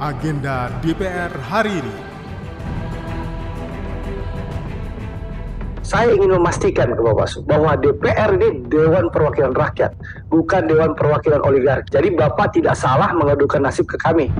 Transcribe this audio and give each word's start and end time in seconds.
agenda 0.00 0.72
DPR 0.80 1.28
hari 1.44 1.76
ini. 1.76 1.96
Saya 5.84 6.16
ingin 6.16 6.40
memastikan 6.40 6.96
ke 6.96 7.02
Bapak 7.04 7.36
bahwa 7.44 7.76
DPR 7.76 8.32
ini 8.40 8.64
Dewan 8.72 9.12
Perwakilan 9.12 9.52
Rakyat, 9.52 9.92
bukan 10.32 10.64
Dewan 10.64 10.96
Perwakilan 10.96 11.44
Oligarki. 11.44 11.92
Jadi 11.92 12.16
Bapak 12.16 12.56
tidak 12.56 12.80
salah 12.80 13.12
mengadukan 13.12 13.60
nasib 13.60 13.84
ke 13.84 14.00
kami. 14.00 14.32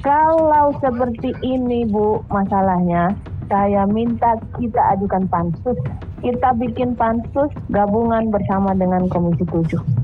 Kalau 0.00 0.72
seperti 0.80 1.36
ini 1.44 1.84
Bu 1.84 2.24
masalahnya, 2.32 3.12
saya 3.52 3.84
minta 3.84 4.40
kita 4.56 4.80
ajukan 4.96 5.28
pansus. 5.28 5.76
Kita 6.24 6.56
bikin 6.56 6.96
pansus 6.96 7.52
gabungan 7.68 8.32
bersama 8.32 8.72
dengan 8.72 9.04
Komisi 9.12 9.44
7. 9.44 10.03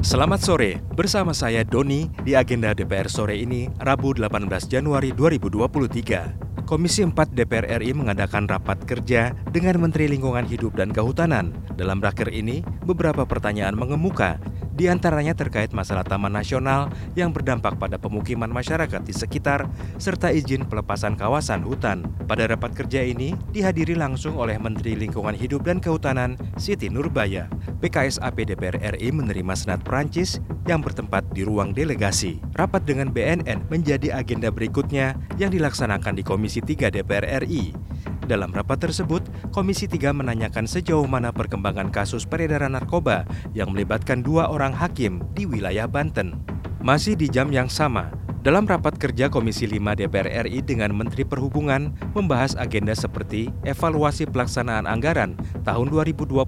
Selamat 0.00 0.40
sore, 0.40 0.80
bersama 0.96 1.36
saya 1.36 1.60
Doni 1.60 2.08
di 2.24 2.32
agenda 2.32 2.72
DPR 2.72 3.12
sore 3.12 3.36
ini, 3.36 3.68
Rabu 3.84 4.16
18 4.16 4.48
Januari 4.64 5.12
2023. 5.12 6.64
Komisi 6.64 7.04
4 7.04 7.12
DPR 7.36 7.68
RI 7.76 7.92
mengadakan 7.92 8.48
rapat 8.48 8.80
kerja 8.88 9.36
dengan 9.52 9.76
Menteri 9.76 10.08
Lingkungan 10.08 10.48
Hidup 10.48 10.80
dan 10.80 10.88
Kehutanan. 10.88 11.52
Dalam 11.76 12.00
raker 12.00 12.32
ini, 12.32 12.64
beberapa 12.88 13.28
pertanyaan 13.28 13.76
mengemuka, 13.76 14.40
di 14.80 14.88
antaranya 14.88 15.36
terkait 15.36 15.76
masalah 15.76 16.00
taman 16.00 16.32
nasional 16.32 16.88
yang 17.12 17.36
berdampak 17.36 17.76
pada 17.76 18.00
pemukiman 18.00 18.48
masyarakat 18.48 19.04
di 19.04 19.12
sekitar, 19.12 19.68
serta 20.00 20.32
izin 20.32 20.64
pelepasan 20.64 21.20
kawasan 21.20 21.60
hutan. 21.60 22.08
Pada 22.24 22.48
rapat 22.48 22.72
kerja 22.72 23.04
ini, 23.04 23.36
dihadiri 23.52 23.92
langsung 23.92 24.40
oleh 24.40 24.56
Menteri 24.56 24.96
Lingkungan 24.96 25.36
Hidup 25.36 25.68
dan 25.68 25.84
Kehutanan, 25.84 26.40
Siti 26.56 26.88
Nurbaya. 26.88 27.52
PKSAP 27.84 28.48
DPR 28.48 28.80
RI 28.96 29.12
menerima 29.12 29.52
Senat 29.52 29.84
Perancis 29.84 30.40
yang 30.64 30.80
bertempat 30.80 31.28
di 31.36 31.44
ruang 31.44 31.76
delegasi. 31.76 32.40
Rapat 32.56 32.88
dengan 32.88 33.12
BNN 33.12 33.68
menjadi 33.68 34.16
agenda 34.16 34.48
berikutnya 34.48 35.12
yang 35.36 35.52
dilaksanakan 35.52 36.16
di 36.16 36.24
Komisi 36.24 36.64
3 36.64 36.88
DPR 36.88 37.44
RI. 37.44 37.89
Dalam 38.30 38.54
rapat 38.54 38.78
tersebut, 38.78 39.26
Komisi 39.50 39.90
3 39.90 40.14
menanyakan 40.14 40.62
sejauh 40.62 41.02
mana 41.10 41.34
perkembangan 41.34 41.90
kasus 41.90 42.22
peredaran 42.22 42.78
narkoba 42.78 43.26
yang 43.58 43.74
melibatkan 43.74 44.22
dua 44.22 44.46
orang 44.46 44.70
hakim 44.70 45.18
di 45.34 45.50
wilayah 45.50 45.90
Banten. 45.90 46.38
Masih 46.78 47.18
di 47.18 47.26
jam 47.26 47.50
yang 47.50 47.66
sama, 47.66 48.06
dalam 48.40 48.64
rapat 48.64 48.96
kerja 48.96 49.28
Komisi 49.28 49.68
5 49.68 50.00
DPR 50.00 50.48
RI 50.48 50.64
dengan 50.64 50.96
Menteri 50.96 51.28
Perhubungan 51.28 51.92
membahas 52.16 52.56
agenda 52.56 52.96
seperti 52.96 53.52
evaluasi 53.68 54.24
pelaksanaan 54.24 54.88
anggaran 54.88 55.36
tahun 55.60 55.92
2022 55.92 56.40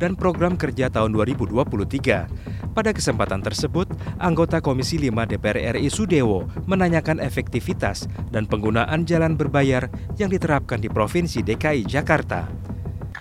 dan 0.00 0.16
program 0.16 0.56
kerja 0.56 0.88
tahun 0.88 1.12
2023. 1.12 2.72
Pada 2.72 2.90
kesempatan 2.96 3.44
tersebut, 3.44 3.92
anggota 4.16 4.64
Komisi 4.64 4.96
5 4.96 5.28
DPR 5.28 5.76
RI 5.76 5.92
Sudewo 5.92 6.48
menanyakan 6.64 7.20
efektivitas 7.20 8.08
dan 8.32 8.48
penggunaan 8.48 9.04
jalan 9.04 9.36
berbayar 9.36 9.92
yang 10.16 10.32
diterapkan 10.32 10.80
di 10.80 10.88
Provinsi 10.88 11.44
DKI 11.44 11.84
Jakarta 11.84 12.71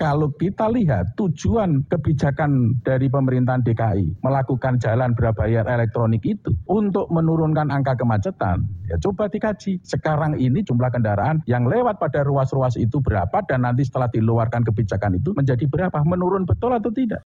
kalau 0.01 0.33
kita 0.33 0.65
lihat 0.73 1.13
tujuan 1.13 1.85
kebijakan 1.85 2.73
dari 2.81 3.05
pemerintahan 3.05 3.61
DKI 3.61 4.25
melakukan 4.25 4.81
jalan 4.81 5.13
berbayar 5.13 5.61
elektronik 5.69 6.25
itu 6.25 6.57
untuk 6.65 7.05
menurunkan 7.13 7.69
angka 7.69 7.93
kemacetan, 8.01 8.65
ya 8.89 8.97
coba 8.97 9.29
dikaji. 9.29 9.77
Sekarang 9.85 10.41
ini 10.41 10.65
jumlah 10.65 10.89
kendaraan 10.89 11.45
yang 11.45 11.69
lewat 11.69 12.01
pada 12.01 12.25
ruas-ruas 12.25 12.73
itu 12.81 12.97
berapa 12.97 13.45
dan 13.45 13.61
nanti 13.61 13.85
setelah 13.85 14.09
diluarkan 14.09 14.65
kebijakan 14.65 15.21
itu 15.21 15.37
menjadi 15.37 15.69
berapa, 15.69 16.01
menurun 16.01 16.49
betul 16.49 16.73
atau 16.73 16.89
tidak? 16.89 17.21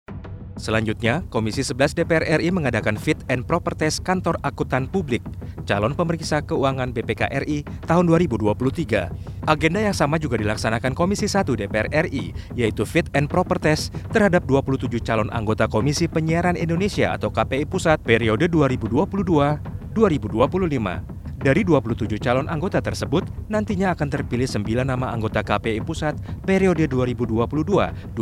Selanjutnya, 0.53 1.25
Komisi 1.33 1.65
11 1.65 1.97
DPR 1.97 2.23
RI 2.39 2.53
mengadakan 2.53 2.95
fit 2.95 3.17
and 3.29 3.43
proper 3.43 3.73
test 3.73 4.05
kantor 4.05 4.37
akuntan 4.45 4.85
publik 4.85 5.25
calon 5.63 5.95
pemeriksa 5.95 6.43
keuangan 6.43 6.91
BPK 6.91 7.31
RI 7.47 7.63
tahun 7.87 8.11
2023. 8.11 9.47
Agenda 9.47 9.79
yang 9.79 9.95
sama 9.95 10.19
juga 10.19 10.35
dilaksanakan 10.37 10.93
Komisi 10.93 11.25
1 11.25 11.55
DPR 11.55 11.87
RI, 12.07 12.33
yaitu 12.53 12.85
fit 12.85 13.09
and 13.15 13.31
proper 13.31 13.57
test 13.57 13.95
terhadap 14.11 14.45
27 14.45 14.99
calon 15.01 15.31
anggota 15.31 15.67
Komisi 15.67 16.07
Penyiaran 16.07 16.55
Indonesia 16.59 17.13
atau 17.15 17.31
KPI 17.31 17.65
Pusat 17.67 18.03
periode 18.03 18.47
2022-2025. 18.51 21.12
Dari 21.43 21.67
27 21.67 22.23
calon 22.23 22.47
anggota 22.47 22.79
tersebut, 22.79 23.27
nantinya 23.51 23.91
akan 23.91 24.07
terpilih 24.07 24.47
9 24.47 24.87
nama 24.87 25.11
anggota 25.11 25.43
KPI 25.43 25.83
Pusat 25.83 26.15
periode 26.47 26.87
2022-2025 26.87 28.15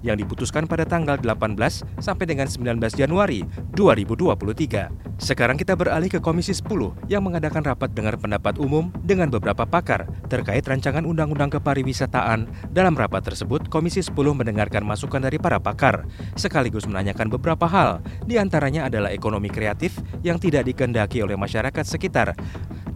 yang 0.00 0.16
diputuskan 0.16 0.64
pada 0.64 0.88
tanggal 0.88 1.20
18 1.20 1.60
sampai 2.00 2.24
dengan 2.24 2.48
19 2.48 2.80
Januari 2.96 3.44
2023. 3.76 5.09
Sekarang 5.20 5.60
kita 5.60 5.76
beralih 5.76 6.08
ke 6.08 6.16
Komisi 6.16 6.56
10 6.56 7.04
yang 7.12 7.20
mengadakan 7.20 7.60
rapat 7.60 7.92
dengar 7.92 8.16
pendapat 8.16 8.56
umum 8.56 8.88
dengan 9.04 9.28
beberapa 9.28 9.68
pakar 9.68 10.08
terkait 10.32 10.64
rancangan 10.64 11.04
Undang-Undang 11.04 11.60
Kepariwisataan. 11.60 12.72
Dalam 12.72 12.96
rapat 12.96 13.28
tersebut, 13.28 13.68
Komisi 13.68 14.00
10 14.00 14.16
mendengarkan 14.16 14.80
masukan 14.80 15.20
dari 15.20 15.36
para 15.36 15.60
pakar, 15.60 16.08
sekaligus 16.40 16.88
menanyakan 16.88 17.28
beberapa 17.28 17.68
hal, 17.68 18.00
di 18.24 18.40
antaranya 18.40 18.88
adalah 18.88 19.12
ekonomi 19.12 19.52
kreatif 19.52 20.00
yang 20.24 20.40
tidak 20.40 20.64
dikendaki 20.64 21.20
oleh 21.20 21.36
masyarakat 21.36 21.84
sekitar 21.84 22.32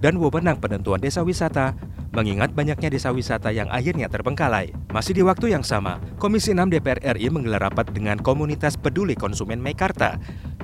dan 0.01 0.17
wewenang 0.17 0.57
penentuan 0.57 1.05
desa 1.05 1.21
wisata 1.21 1.77
mengingat 2.15 2.55
banyaknya 2.55 2.89
desa 2.95 3.11
wisata 3.11 3.51
yang 3.51 3.67
akhirnya 3.69 4.07
terbengkalai. 4.07 4.71
Masih 4.95 5.19
di 5.19 5.23
waktu 5.27 5.51
yang 5.51 5.67
sama, 5.67 5.99
Komisi 6.17 6.55
6 6.55 6.71
DPR 6.71 7.03
RI 7.19 7.29
menggelar 7.29 7.69
rapat 7.69 7.91
dengan 7.91 8.23
komunitas 8.23 8.79
peduli 8.79 9.19
konsumen 9.19 9.59
Meikarta 9.59 10.17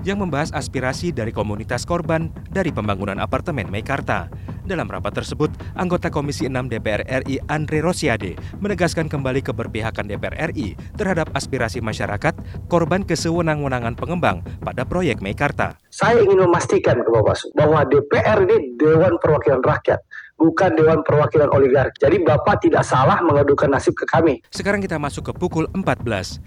yang 0.04 0.20
membahas 0.20 0.52
aspirasi 0.52 1.12
dari 1.12 1.32
komunitas 1.34 1.84
korban 1.84 2.32
dari 2.48 2.72
pembangunan 2.72 3.20
apartemen 3.20 3.68
Meikarta. 3.68 4.32
Dalam 4.64 4.86
rapat 4.86 5.18
tersebut, 5.18 5.50
anggota 5.74 6.14
Komisi 6.14 6.46
6 6.46 6.70
DPR 6.70 7.02
RI 7.02 7.42
Andre 7.50 7.82
Rosiade 7.82 8.38
menegaskan 8.62 9.10
kembali 9.10 9.42
keberpihakan 9.42 10.06
DPR 10.06 10.54
RI 10.54 10.78
terhadap 10.94 11.32
aspirasi 11.34 11.82
masyarakat 11.82 12.36
korban 12.70 13.02
kesewenang-wenangan 13.02 13.98
pengembang 13.98 14.46
pada 14.62 14.86
proyek 14.86 15.18
Meikarta. 15.18 15.74
Saya 15.90 16.22
ingin 16.22 16.46
memastikan 16.46 17.02
ke 17.02 17.10
Bapak 17.10 17.42
bahwa 17.58 17.82
DPR 17.82 18.46
ini 18.46 18.78
Dewan 18.78 19.18
Perwakilan 19.18 19.58
Rakyat 19.58 19.98
bukan 20.40 20.72
Dewan 20.72 21.04
Perwakilan 21.04 21.52
Oligarki. 21.52 22.00
Jadi 22.00 22.16
Bapak 22.24 22.64
tidak 22.64 22.82
salah 22.88 23.20
mengadukan 23.20 23.68
nasib 23.68 23.92
ke 23.92 24.08
kami. 24.08 24.40
Sekarang 24.48 24.80
kita 24.80 24.96
masuk 24.96 25.30
ke 25.30 25.32
pukul 25.36 25.68
14. 25.76 26.40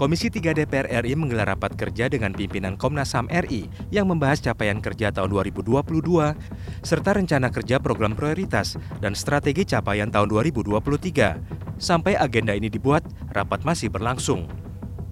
Komisi 0.00 0.32
3 0.32 0.56
DPR 0.56 0.88
RI 1.04 1.12
menggelar 1.12 1.52
rapat 1.52 1.76
kerja 1.76 2.08
dengan 2.08 2.32
pimpinan 2.32 2.80
Komnas 2.80 3.12
HAM 3.12 3.28
RI 3.28 3.68
yang 3.92 4.08
membahas 4.08 4.40
capaian 4.40 4.80
kerja 4.80 5.12
tahun 5.12 5.28
2022 5.28 5.76
serta 6.80 7.20
rencana 7.20 7.52
kerja 7.52 7.76
program 7.84 8.16
prioritas 8.16 8.80
dan 9.04 9.12
strategi 9.12 9.68
capaian 9.68 10.08
tahun 10.08 10.32
2023. 10.32 11.76
Sampai 11.76 12.16
agenda 12.16 12.56
ini 12.56 12.72
dibuat, 12.72 13.04
rapat 13.36 13.60
masih 13.68 13.92
berlangsung. 13.92 14.48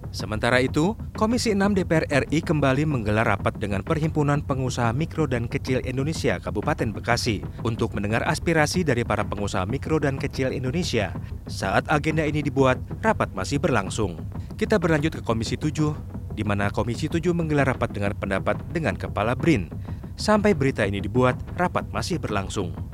Sementara 0.09 0.57
itu, 0.57 0.97
Komisi 1.13 1.53
6 1.53 1.77
DPR 1.77 2.09
RI 2.09 2.41
kembali 2.41 2.81
menggelar 2.89 3.29
rapat 3.29 3.61
dengan 3.61 3.85
Perhimpunan 3.85 4.41
Pengusaha 4.41 4.89
Mikro 4.89 5.29
dan 5.29 5.45
Kecil 5.45 5.85
Indonesia 5.85 6.41
Kabupaten 6.41 6.89
Bekasi 6.89 7.45
untuk 7.61 7.93
mendengar 7.93 8.25
aspirasi 8.25 8.81
dari 8.81 9.05
para 9.05 9.21
pengusaha 9.21 9.69
mikro 9.69 10.01
dan 10.01 10.17
kecil 10.17 10.49
Indonesia. 10.49 11.13
Saat 11.45 11.85
agenda 11.93 12.25
ini 12.25 12.41
dibuat, 12.41 12.81
rapat 13.05 13.29
masih 13.37 13.61
berlangsung. 13.61 14.17
Kita 14.57 14.81
berlanjut 14.81 15.21
ke 15.21 15.21
Komisi 15.21 15.61
7, 15.61 15.93
di 16.33 16.41
mana 16.41 16.73
Komisi 16.73 17.05
7 17.05 17.29
menggelar 17.29 17.69
rapat 17.69 17.93
dengan 17.93 18.17
pendapat 18.17 18.57
dengan 18.73 18.97
Kepala 18.97 19.37
BRIN. 19.37 19.69
Sampai 20.17 20.57
berita 20.57 20.89
ini 20.89 20.97
dibuat, 21.05 21.37
rapat 21.53 21.85
masih 21.93 22.17
berlangsung. 22.17 22.88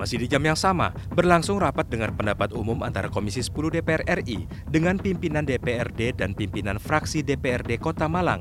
Masih 0.00 0.16
di 0.16 0.32
jam 0.32 0.40
yang 0.40 0.56
sama, 0.56 0.96
berlangsung 1.12 1.60
rapat 1.60 1.84
dengan 1.92 2.08
pendapat 2.16 2.56
umum 2.56 2.80
antara 2.80 3.12
Komisi 3.12 3.44
10 3.44 3.68
DPR 3.68 4.00
RI 4.24 4.48
dengan 4.72 4.96
pimpinan 4.96 5.44
DPRD 5.44 6.16
dan 6.16 6.32
pimpinan 6.32 6.80
fraksi 6.80 7.20
DPRD 7.20 7.76
Kota 7.76 8.08
Malang 8.08 8.40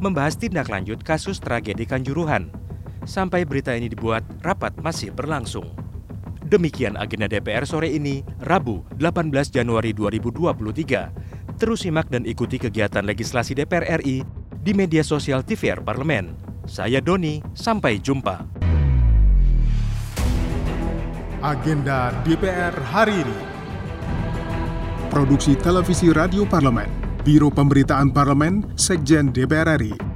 membahas 0.00 0.40
tindak 0.40 0.72
lanjut 0.72 1.04
kasus 1.04 1.44
tragedi 1.44 1.84
Kanjuruhan. 1.84 2.48
Sampai 3.04 3.44
berita 3.44 3.76
ini 3.76 3.92
dibuat, 3.92 4.24
rapat 4.40 4.80
masih 4.80 5.12
berlangsung. 5.12 5.68
Demikian 6.48 6.96
agenda 6.96 7.28
DPR 7.28 7.68
sore 7.68 7.92
ini, 7.92 8.24
Rabu 8.40 8.80
18 8.96 9.28
Januari 9.52 9.92
2023. 9.92 11.60
Terus 11.60 11.84
simak 11.84 12.08
dan 12.08 12.24
ikuti 12.24 12.56
kegiatan 12.56 13.04
legislasi 13.04 13.52
DPR 13.52 14.00
RI 14.00 14.24
di 14.64 14.72
media 14.72 15.04
sosial 15.04 15.44
TVR 15.44 15.84
Parlemen. 15.84 16.32
Saya 16.64 17.04
Doni, 17.04 17.44
sampai 17.52 18.00
jumpa. 18.00 18.57
Agenda 21.38 22.10
DPR 22.26 22.74
hari 22.82 23.22
ini. 23.22 23.38
Produksi 25.06 25.54
Televisi 25.54 26.10
Radio 26.10 26.42
Parlemen, 26.42 26.90
Biro 27.22 27.46
Pemberitaan 27.46 28.10
Parlemen, 28.10 28.66
Sekjen 28.74 29.30
DPR 29.30 29.78
RI. 29.78 30.07